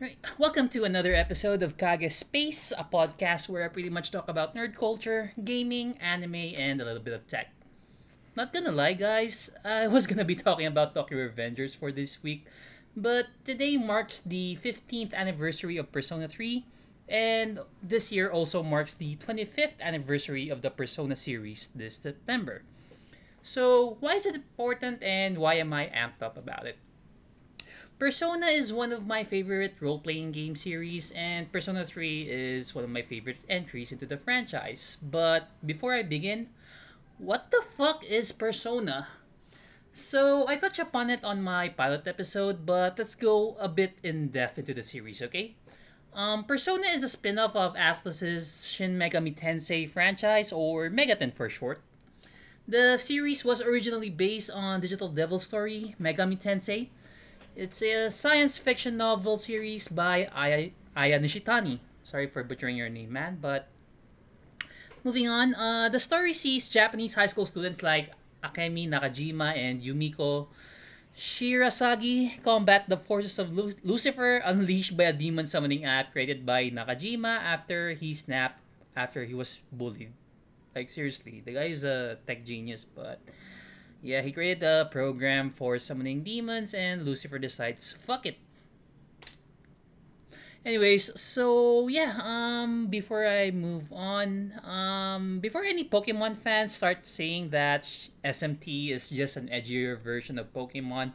[0.00, 0.16] Right.
[0.38, 4.56] Welcome to another episode of Kage Space, a podcast where I pretty much talk about
[4.56, 7.52] nerd culture, gaming, anime, and a little bit of tech.
[8.34, 12.46] Not gonna lie, guys, I was gonna be talking about Tokyo Revengers for this week,
[12.96, 16.64] but today marks the 15th anniversary of Persona 3,
[17.06, 22.62] and this year also marks the 25th anniversary of the Persona series this September.
[23.42, 26.78] So, why is it important and why am I amped up about it?
[28.00, 32.82] Persona is one of my favorite role playing game series, and Persona 3 is one
[32.82, 34.96] of my favorite entries into the franchise.
[35.04, 36.48] But before I begin,
[37.18, 39.08] what the fuck is Persona?
[39.92, 44.28] So, I touched upon it on my pilot episode, but let's go a bit in
[44.28, 45.56] depth into the series, okay?
[46.14, 51.50] Um, Persona is a spin off of Atlus's Shin Megami Tensei franchise, or Megaten for
[51.50, 51.82] short.
[52.66, 56.88] The series was originally based on Digital Devil Story, Megami Tensei,
[57.60, 61.84] it's a science fiction novel series by Aya, Aya Nishitani.
[62.00, 63.68] Sorry for butchering your name, man, but
[65.04, 65.52] moving on.
[65.52, 70.48] Uh, the story sees Japanese high school students like Akemi Nakajima and Yumiko
[71.12, 76.72] Shirasagi combat the forces of Lu- Lucifer unleashed by a demon summoning app created by
[76.72, 78.64] Nakajima after he snapped
[78.96, 80.16] after he was bullied.
[80.74, 83.20] Like seriously, the guy is a tech genius, but
[84.02, 88.36] yeah, he created a program for summoning demons, and Lucifer decides, fuck it.
[90.64, 97.50] Anyways, so yeah, um, before I move on, um, before any Pokemon fans start saying
[97.50, 97.84] that
[98.24, 101.12] SMT is just an edgier version of Pokemon,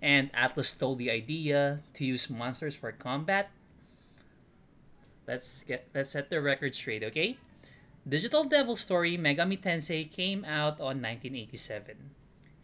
[0.00, 3.50] and Atlus stole the idea to use monsters for combat,
[5.26, 7.36] let's get let's set the record straight, okay?
[8.06, 12.14] Digital Devil Story Megami Tensei came out on 1987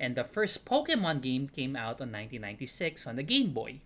[0.00, 3.80] and the first Pokemon game came out on 1996 on the Game Boy.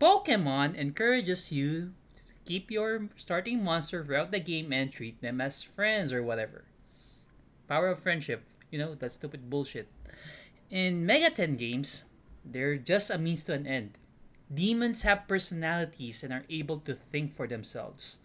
[0.00, 5.62] Pokemon encourages you to keep your starting monster throughout the game and treat them as
[5.62, 6.64] friends or whatever.
[7.66, 9.88] Power of friendship, you know, that stupid bullshit.
[10.70, 12.04] In Mega Ten games,
[12.44, 13.98] they're just a means to an end.
[14.52, 18.18] Demons have personalities and are able to think for themselves.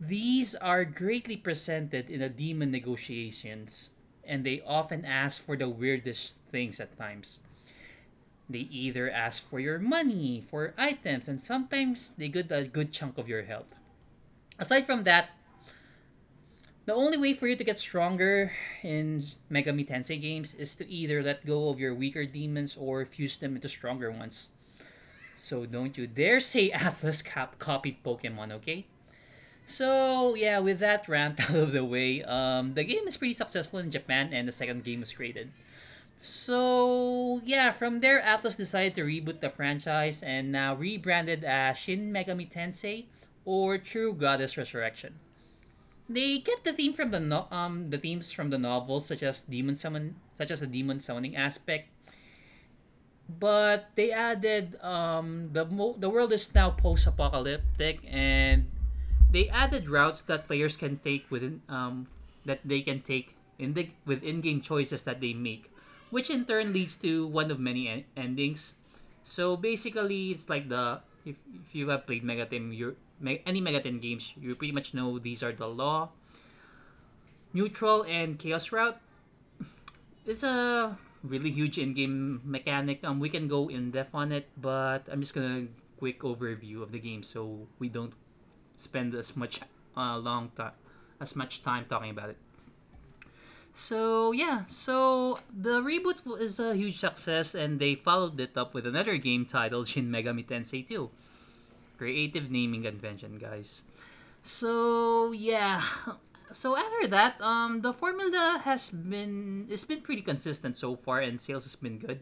[0.00, 3.90] These are greatly presented in the demon negotiations
[4.28, 7.40] and they often ask for the weirdest things at times.
[8.48, 13.18] They either ask for your money, for items, and sometimes they get a good chunk
[13.18, 13.74] of your health.
[14.58, 15.30] Aside from that,
[16.86, 18.52] the only way for you to get stronger
[18.82, 19.22] in
[19.52, 23.56] Megami Tensei games is to either let go of your weaker demons or fuse them
[23.56, 24.48] into stronger ones.
[25.34, 28.86] So don't you dare say Atlus cap- copied Pokemon, okay?
[29.68, 33.78] So yeah, with that rant out of the way, um, the game is pretty successful
[33.78, 35.52] in Japan, and the second game was created.
[36.22, 42.10] So yeah, from there, Atlus decided to reboot the franchise and now rebranded as Shin
[42.10, 43.12] Megami Tensei
[43.44, 45.20] or True Goddess Resurrection.
[46.08, 49.44] They kept the theme from the no- um the themes from the novels, such as
[49.44, 51.92] demon summon, such as the demon summoning aspect.
[53.28, 58.64] But they added um the mo- the world is now post-apocalyptic and
[59.30, 62.08] they added routes that players can take within um,
[62.44, 65.70] that they can take in the with in-game choices that they make,
[66.10, 68.74] which in turn leads to one of many en- endings.
[69.24, 74.00] So basically, it's like the if, if you have played Megaten, you me, any Megaten
[74.00, 76.10] games, you pretty much know these are the law,
[77.52, 78.96] neutral, and chaos route.
[80.24, 83.02] It's a really huge in-game mechanic.
[83.02, 85.66] Um, we can go in depth on it, but I'm just gonna
[85.98, 88.14] quick overview of the game so we don't
[88.78, 89.60] spend as much
[89.96, 90.72] uh, long time
[91.20, 92.38] as much time talking about it.
[93.74, 98.86] So yeah, so the reboot is a huge success, and they followed it up with
[98.86, 101.10] another game titled Shin Megami Tensei 2.
[101.98, 103.82] Creative naming convention, guys.
[104.42, 105.82] So yeah,
[106.52, 111.40] so after that, um, the formula has been it's been pretty consistent so far, and
[111.40, 112.20] sales has been good.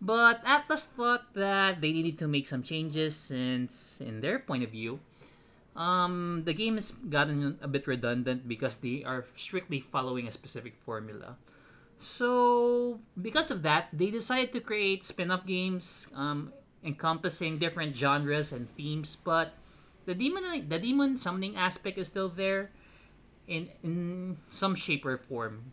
[0.00, 4.70] But Atlus thought that they needed to make some changes since, in their point of
[4.72, 4.98] view,
[5.76, 10.76] um, the game has gotten a bit redundant because they are strictly following a specific
[10.76, 11.36] formula.
[11.98, 16.52] So, because of that, they decided to create spin off games um,
[16.82, 19.52] encompassing different genres and themes, but
[20.06, 22.70] the demon, the demon summoning aspect is still there
[23.46, 25.72] in, in some shape or form.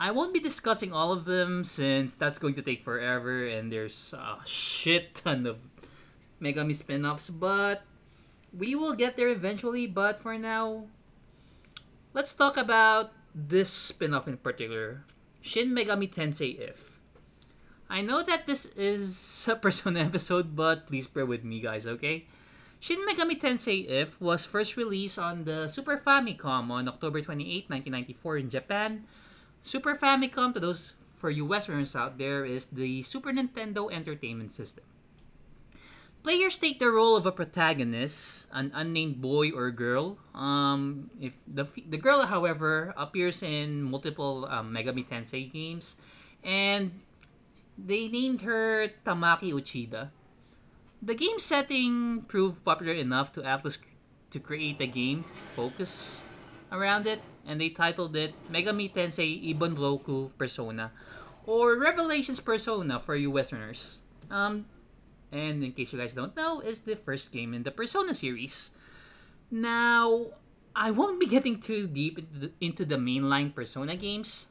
[0.00, 4.12] I won't be discussing all of them since that's going to take forever and there's
[4.18, 5.58] a shit ton of
[6.42, 7.82] Megami spin offs, but
[8.56, 10.84] we will get there eventually, but for now,
[12.12, 15.04] let's talk about this spin-off in particular,
[15.40, 17.00] Shin Megami Tensei If.
[17.88, 22.26] I know that this is a Persona episode, but please bear with me, guys, okay?
[22.80, 28.36] Shin Megami Tensei If was first released on the Super Famicom on October 28, 1994
[28.38, 29.04] in Japan.
[29.62, 34.82] Super Famicom, to those for you Westerners out there, is the Super Nintendo Entertainment System.
[36.22, 40.18] Players take the role of a protagonist, an unnamed boy or girl.
[40.38, 45.98] Um, if the the girl, however, appears in multiple um, Megami Tensei games,
[46.46, 46.94] and
[47.74, 50.14] they named her Tamaki Uchida.
[51.02, 53.82] The game setting proved popular enough to Atlus
[54.30, 55.26] to create a game
[55.58, 56.22] focus
[56.70, 57.18] around it,
[57.50, 60.94] and they titled it Megami Tensei Ibunroku Persona,
[61.50, 63.98] or Revelations Persona for you Westerners.
[64.30, 64.70] Um,
[65.32, 68.70] and in case you guys don't know, is the first game in the Persona series.
[69.50, 70.36] Now,
[70.76, 72.20] I won't be getting too deep
[72.60, 74.48] into the, mainline Persona games.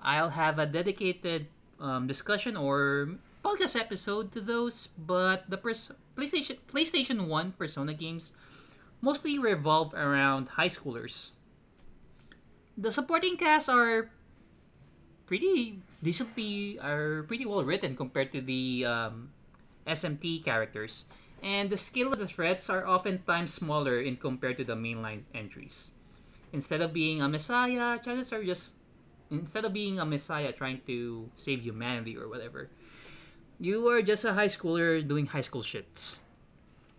[0.00, 1.46] I'll have a dedicated
[1.78, 8.32] um, discussion or podcast episode to those, but the pers- PlayStation PlayStation 1 Persona games
[9.00, 11.32] mostly revolve around high schoolers.
[12.76, 14.08] The supporting cast are
[15.24, 19.32] pretty decently are pretty well written compared to the um,
[19.86, 21.06] SMT characters,
[21.42, 25.90] and the scale of the threats are oftentimes smaller in compared to the mainline entries.
[26.52, 28.74] Instead of being a messiah, chances are just
[29.30, 32.68] instead of being a messiah trying to save humanity or whatever,
[33.60, 36.20] you are just a high schooler doing high school shits.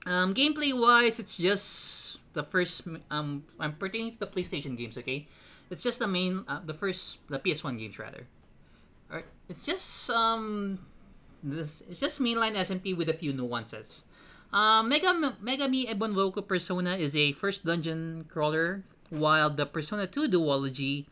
[0.06, 2.88] Um, gameplay wise, it's just the first.
[3.12, 4.98] Um, I'm pertaining to the PlayStation games.
[4.98, 5.28] Okay,
[5.70, 8.26] it's just the main, uh, the first, the PS1 games rather.
[9.12, 10.80] Alright, it's just um
[11.44, 14.06] this it's just mainline SMT with a few nuances.
[14.52, 21.06] Uh, Mega Megami Ibunroku Persona is a first dungeon crawler, while the Persona 2 duology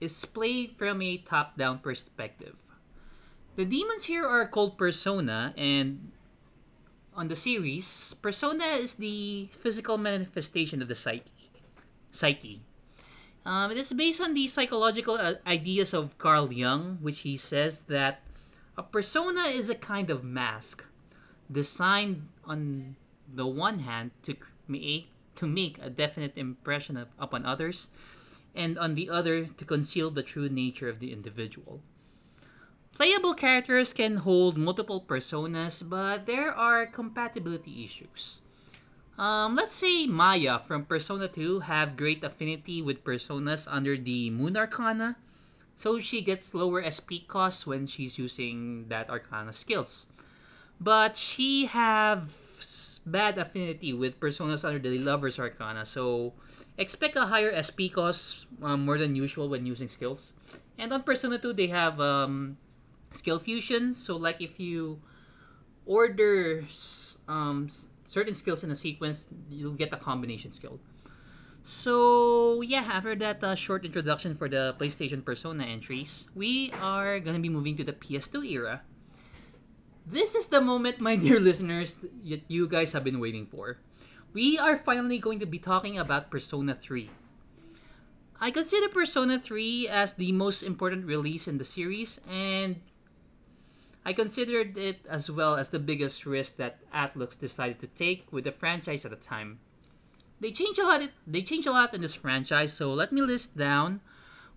[0.00, 2.56] is played from a top-down perspective.
[3.56, 6.10] The demons here are called Persona, and
[7.14, 11.30] on the series, Persona is the physical manifestation of the psyche.
[12.10, 12.60] Psyche.
[13.46, 17.82] Um, it is based on the psychological uh, ideas of Carl Jung, which he says
[17.92, 18.20] that
[18.76, 20.86] a persona is a kind of mask
[21.50, 22.96] designed on
[23.32, 27.88] the one hand to create to make a definite impression of, upon others
[28.54, 31.80] and on the other to conceal the true nature of the individual.
[32.94, 38.40] Playable characters can hold multiple personas, but there are compatibility issues.
[39.18, 44.56] Um, let's say Maya from Persona 2 have great affinity with personas under the Moon
[44.56, 45.16] Arcana,
[45.76, 50.06] so she gets lower SP costs when she's using that Arcana skills.
[50.80, 52.30] But she have
[53.06, 56.32] bad affinity with personas under the Lover's Arcana, so
[56.78, 60.32] expect a higher SP cost um, more than usual when using skills.
[60.78, 62.56] And on Persona 2, they have um,
[63.10, 65.00] skill fusion, so like if you
[65.86, 66.64] order
[67.28, 67.68] um,
[68.06, 70.80] certain skills in a sequence, you'll get a combination skill.
[71.64, 77.40] So yeah, after that uh, short introduction for the PlayStation Persona entries, we are gonna
[77.40, 78.82] be moving to the PS2 era.
[80.04, 83.78] This is the moment, my dear listeners, that you guys have been waiting for.
[84.34, 87.08] We are finally going to be talking about Persona 3.
[88.38, 92.76] I consider Persona 3 as the most important release in the series, and
[94.04, 98.44] I considered it as well as the biggest risk that Atlus decided to take with
[98.44, 99.60] the franchise at the time
[100.40, 101.02] they change a lot.
[101.26, 102.72] They change a lot in this franchise.
[102.72, 104.00] So let me list down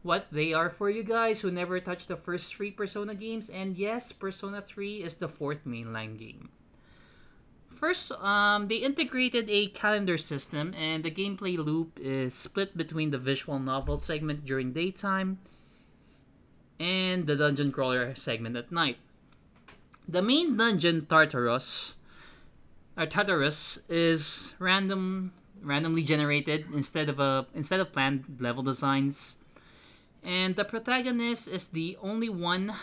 [0.04, 3.50] what they are for you guys who never touched the first three Persona games.
[3.50, 6.50] And yes, Persona 3 is the fourth mainline game.
[7.78, 13.20] First, um, they integrated a calendar system, and the gameplay loop is split between the
[13.20, 15.38] visual novel segment during daytime
[16.80, 18.98] and the dungeon crawler segment at night.
[20.08, 21.96] The main dungeon, Tartarus,
[22.98, 29.38] or Tartarus, is random randomly generated instead of a instead of planned level designs.
[30.24, 32.74] And the protagonist is the only one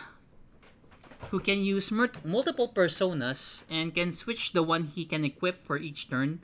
[1.30, 6.08] who can use multiple personas and can switch the one he can equip for each
[6.08, 6.40] turn,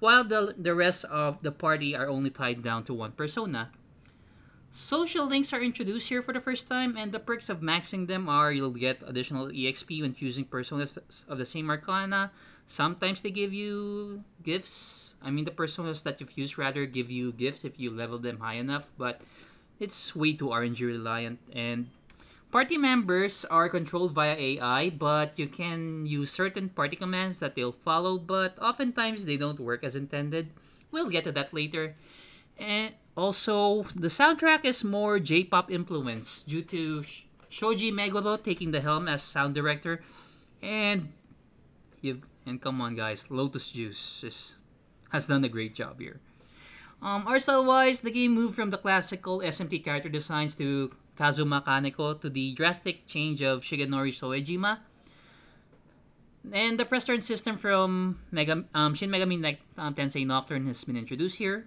[0.00, 3.70] while the, the rest of the party are only tied down to one persona.
[4.70, 8.28] Social links are introduced here for the first time, and the perks of maxing them
[8.28, 10.92] are you'll get additional EXP when fusing personas
[11.26, 12.30] of the same arcana.
[12.66, 15.14] Sometimes they give you gifts.
[15.22, 18.40] I mean, the personas that you've used rather give you gifts if you level them
[18.40, 19.22] high enough, but
[19.80, 21.40] it's way too RNG reliant.
[21.56, 21.88] And
[22.52, 27.72] party members are controlled via AI, but you can use certain party commands that they'll
[27.72, 30.50] follow, but oftentimes they don't work as intended.
[30.90, 31.96] We'll get to that later.
[32.58, 37.02] And also, the soundtrack is more J-pop influence due to
[37.50, 40.00] Shoji Meguro taking the helm as sound director,
[40.62, 41.10] and
[42.00, 44.54] you and come on guys, Lotus Juice is,
[45.10, 46.20] has done a great job here.
[47.02, 51.62] Um, art style wise, the game moved from the classical SMT character designs to Kazuma
[51.66, 54.78] Kaneko to the drastic change of Shigenori Soejima.
[56.52, 60.96] And the press turn system from Mega, um, Shin Megami um, Tensei Nocturne has been
[60.96, 61.66] introduced here.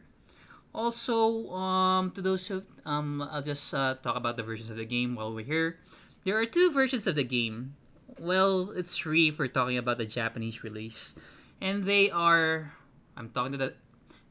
[0.74, 4.86] Also, um, to those who, um, I'll just uh, talk about the versions of the
[4.86, 5.78] game while we're here.
[6.24, 7.76] There are two versions of the game.
[8.20, 11.20] Well, it's three if we're talking about the Japanese release.
[11.60, 12.72] And they are,
[13.18, 13.74] I'm talking to the,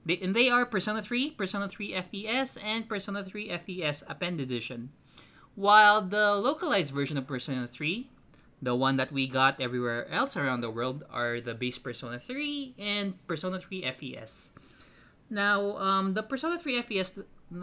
[0.06, 4.90] they, and they are Persona 3, Persona 3 FES, and Persona 3 FES Append Edition.
[5.56, 8.08] While the localized version of Persona 3,
[8.62, 12.74] the one that we got everywhere else around the world, are the base Persona 3
[12.78, 14.50] and Persona 3 FES.
[15.30, 17.20] Now, um, the Persona 3 FES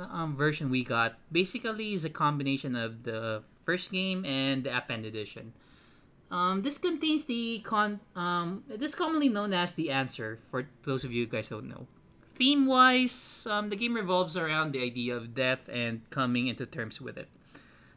[0.09, 5.05] um, version we got basically is a combination of the first game and the Append
[5.05, 5.53] Edition.
[6.31, 7.99] Um, this contains the con.
[8.15, 11.87] Um, it is commonly known as the answer for those of you guys don't know.
[12.35, 17.01] Theme wise, um, the game revolves around the idea of death and coming into terms
[17.01, 17.27] with it.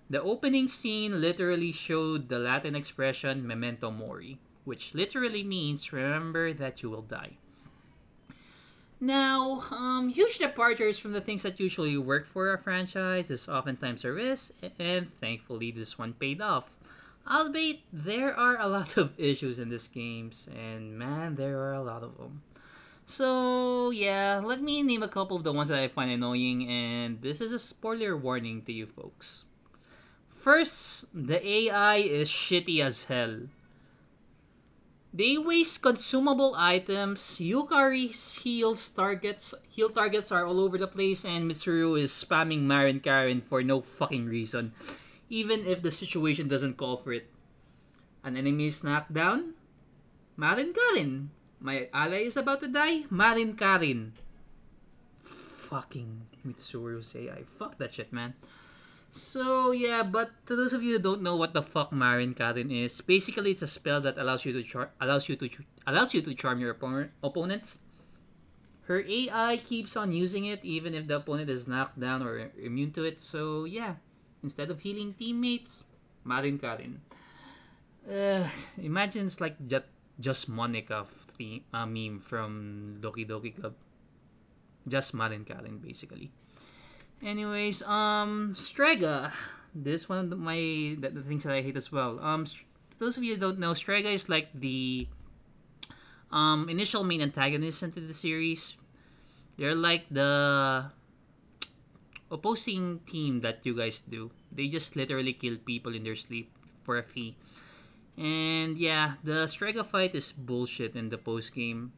[0.08, 6.82] The opening scene literally showed the Latin expression memento mori, which literally means remember that
[6.82, 7.36] you will die.
[9.00, 14.04] Now, um, huge departures from the things that usually work for a franchise is oftentimes
[14.04, 16.68] a risk, and thankfully this one paid off.
[17.26, 21.82] Albeit, there are a lot of issues in these games, and man, there are a
[21.82, 22.42] lot of them.
[23.06, 27.22] So, yeah, let me name a couple of the ones that I find annoying, and
[27.22, 29.46] this is a spoiler warning to you folks.
[30.28, 33.48] First, the AI is shitty as hell.
[35.10, 37.42] They waste consumable items.
[37.42, 43.02] Yukari's heals targets heal targets are all over the place, and Mitsuru is spamming Marin
[43.02, 44.70] Karin for no fucking reason,
[45.28, 47.26] even if the situation doesn't call for it.
[48.22, 49.58] An enemy is knocked down.
[50.36, 51.34] Marin Karin.
[51.58, 53.04] My ally is about to die.
[53.10, 54.14] Marin Karin.
[55.20, 58.34] Fucking Mitsuru say I fuck that shit, man.
[59.10, 62.70] So yeah, but to those of you who don't know what the fuck Marin Karin
[62.70, 66.14] is, basically it's a spell that allows you to char- allows you to ch- allows
[66.14, 67.78] you to charm your opponent opponents.
[68.86, 72.92] Her AI keeps on using it even if the opponent is knocked down or immune
[72.94, 73.18] to it.
[73.18, 73.98] So yeah,
[74.42, 75.82] instead of healing teammates,
[76.24, 77.02] Marin Karin.
[78.06, 78.46] Uh,
[78.78, 79.86] imagine it's like just
[80.20, 83.74] just Monika theme, uh, meme from Doki Doki Club.
[84.86, 86.30] Just Marin Karin basically.
[87.22, 89.32] Anyways, um, Strega.
[89.74, 92.18] This one of my the, the things that I hate as well.
[92.18, 92.44] Um,
[92.98, 95.06] those of you who don't know, Strega is like the
[96.32, 98.74] um initial main antagonist into the series.
[99.58, 100.90] They're like the
[102.30, 104.30] opposing team that you guys do.
[104.50, 106.50] They just literally kill people in their sleep
[106.82, 107.36] for a fee.
[108.16, 111.92] And yeah, the Strega fight is bullshit in the post game.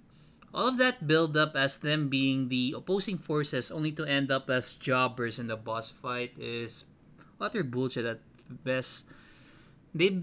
[0.52, 4.50] All of that build up as them being the opposing forces only to end up
[4.50, 6.84] as jobbers in the boss fight is
[7.40, 8.20] utter bullshit at
[8.64, 9.08] best.
[9.94, 10.20] They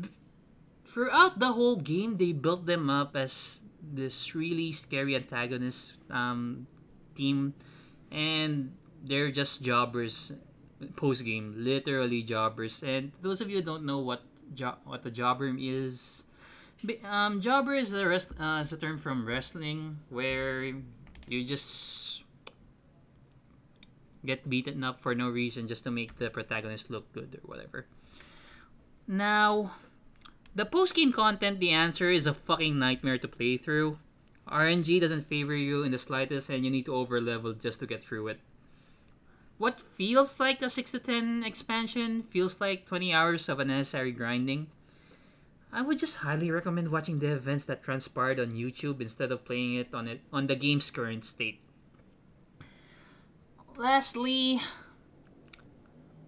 [0.86, 6.66] throughout the whole game they built them up as this really scary antagonist um,
[7.16, 7.54] team
[8.12, 10.34] and they're just jobbers
[10.96, 15.54] post game literally jobbers and those of you don't know what jo- what the jobber
[15.58, 16.24] is
[17.04, 20.64] um, jobber is a rest, uh, is a term from wrestling where
[21.28, 22.24] you just
[24.26, 27.86] get beaten up for no reason just to make the protagonist look good or whatever.
[29.08, 29.72] Now,
[30.56, 33.98] the post game content, the answer is a fucking nightmare to play through.
[34.48, 37.88] RNG doesn't favor you in the slightest, and you need to over level just to
[37.88, 38.40] get through it.
[39.58, 44.68] What feels like a 6 to 10 expansion feels like 20 hours of unnecessary grinding.
[45.72, 49.76] I would just highly recommend watching the events that transpired on YouTube instead of playing
[49.76, 51.62] it on it on the game's current state.
[53.78, 54.60] Lastly,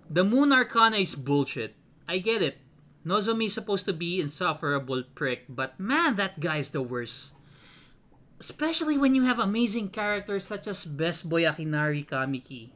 [0.10, 1.75] the Moon Arcana is bullshit.
[2.07, 2.60] I get it.
[3.05, 7.33] Nozomi is supposed to be insufferable prick, but man, that guy's the worst.
[8.39, 12.69] Especially when you have amazing characters such as Best Boy Akinari Kamiki.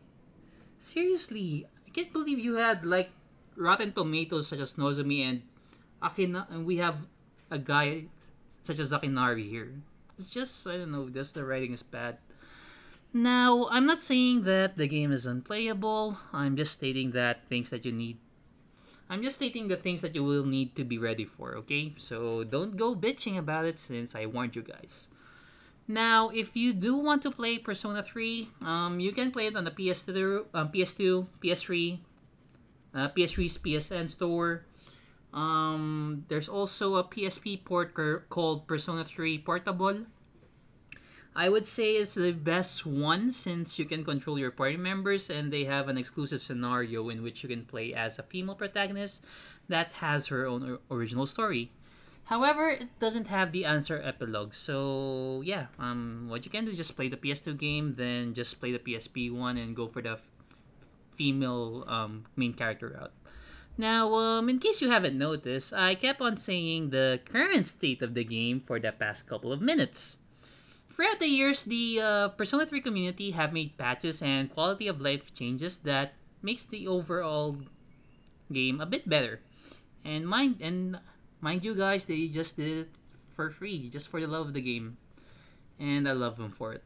[0.79, 3.11] Seriously, I can't believe you had like
[3.55, 5.41] Rotten Tomatoes such as Nozomi and
[6.05, 6.95] Akina, and we have
[7.49, 8.05] a guy
[8.61, 9.73] such as Akinari here.
[10.17, 11.09] It's just I don't know.
[11.09, 12.17] Just the writing is bad.
[13.15, 16.17] Now, I'm not saying that the game is unplayable.
[16.33, 18.17] I'm just stating that things that you need.
[19.09, 21.55] I'm just stating the things that you will need to be ready for.
[21.63, 25.07] Okay, so don't go bitching about it since I warned you guys.
[25.87, 29.63] Now, if you do want to play Persona 3, um, you can play it on
[29.63, 31.99] the PS2, um, PS2, PS3,
[32.95, 34.65] uh, PS3's PSN store.
[35.35, 37.93] Um, there's also a PSP port
[38.29, 40.07] called Persona 3 Portable.
[41.35, 45.51] I would say it's the best one since you can control your party members and
[45.51, 49.25] they have an exclusive scenario in which you can play as a female protagonist
[49.67, 51.71] that has her own original story.
[52.31, 54.53] However, it doesn't have the answer epilogue.
[54.53, 58.61] So yeah, um, what you can do is just play the PS2 game, then just
[58.61, 60.17] play the PSP one and go for the
[61.11, 63.11] female um, main character route.
[63.77, 68.13] Now, um, in case you haven't noticed, I kept on saying the current state of
[68.13, 70.17] the game for the past couple of minutes.
[70.95, 75.33] Throughout the years, the uh, Persona 3 community have made patches and quality of life
[75.33, 77.57] changes that makes the overall
[78.47, 79.41] game a bit better.
[80.05, 80.99] And mind and
[81.41, 82.89] mind you guys, they just did it
[83.35, 84.95] for free, just for the love of the game.
[85.77, 86.83] And I love them for it.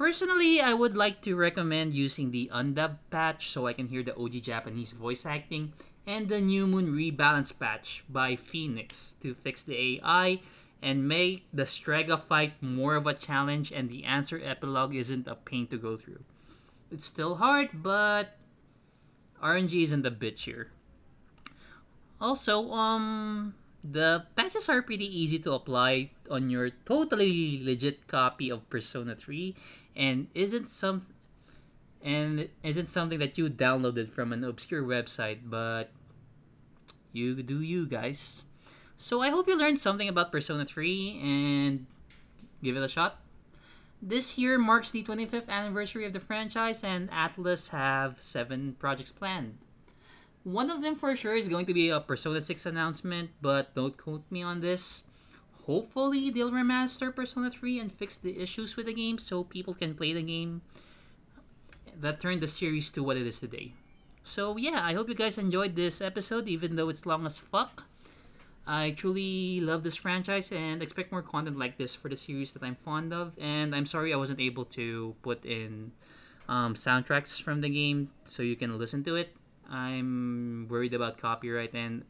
[0.00, 4.16] Personally, I would like to recommend using the undubbed patch so I can hear the
[4.16, 5.74] OG Japanese voice acting
[6.06, 10.40] and the New Moon Rebalance patch by Phoenix to fix the AI
[10.80, 15.34] and make the Strega fight more of a challenge and the answer epilogue isn't a
[15.34, 16.24] pain to go through.
[16.90, 18.38] It's still hard, but
[19.44, 20.72] RNG isn't a bitch here.
[22.18, 23.52] Also, um,
[23.84, 29.54] the patches are pretty easy to apply on your totally legit copy of Persona 3
[29.96, 31.02] and isn't some
[32.02, 35.90] and isn't something that you downloaded from an obscure website, but
[37.12, 38.42] you do you guys.
[38.96, 41.86] So I hope you learned something about Persona 3 and
[42.62, 43.20] give it a shot.
[44.02, 49.58] This year marks the 25th anniversary of the franchise, and Atlus have seven projects planned.
[50.42, 53.96] One of them for sure is going to be a Persona 6 announcement, but don't
[53.96, 55.02] quote me on this.
[55.66, 59.94] Hopefully, they'll remaster Persona 3 and fix the issues with the game so people can
[59.94, 60.62] play the game
[62.00, 63.72] that turned the series to what it is today.
[64.22, 67.84] So, yeah, I hope you guys enjoyed this episode, even though it's long as fuck.
[68.66, 72.62] I truly love this franchise and expect more content like this for the series that
[72.62, 73.36] I'm fond of.
[73.40, 75.92] And I'm sorry I wasn't able to put in
[76.48, 79.34] um, soundtracks from the game so you can listen to it.
[79.68, 82.04] I'm worried about copyright and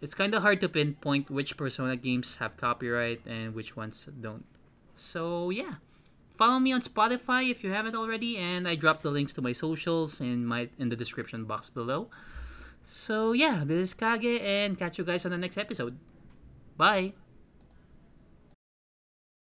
[0.00, 4.44] it's kind of hard to pinpoint which Persona games have copyright and which ones don't.
[4.94, 5.76] So yeah,
[6.36, 9.52] follow me on Spotify if you haven't already, and I dropped the links to my
[9.52, 12.08] socials in my in the description box below.
[12.84, 15.96] So yeah, this is Kage and catch you guys on the next episode.
[16.76, 17.12] Bye!